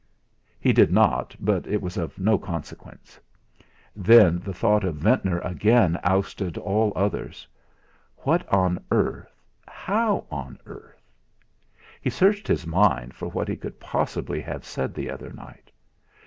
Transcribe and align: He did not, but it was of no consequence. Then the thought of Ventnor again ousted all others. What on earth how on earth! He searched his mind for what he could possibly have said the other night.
He 0.59 0.73
did 0.73 0.91
not, 0.91 1.35
but 1.39 1.67
it 1.67 1.79
was 1.79 1.95
of 1.95 2.17
no 2.17 2.39
consequence. 2.39 3.19
Then 3.95 4.39
the 4.39 4.51
thought 4.51 4.83
of 4.83 4.95
Ventnor 4.95 5.37
again 5.41 5.99
ousted 6.03 6.57
all 6.57 6.91
others. 6.95 7.47
What 8.17 8.51
on 8.51 8.83
earth 8.89 9.31
how 9.67 10.25
on 10.31 10.57
earth! 10.65 11.03
He 12.01 12.09
searched 12.09 12.47
his 12.47 12.65
mind 12.65 13.13
for 13.13 13.27
what 13.27 13.47
he 13.47 13.55
could 13.55 13.79
possibly 13.79 14.41
have 14.41 14.65
said 14.65 14.95
the 14.95 15.11
other 15.11 15.31
night. 15.31 15.71